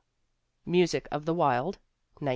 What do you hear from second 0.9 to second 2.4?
of the Wild, 1910.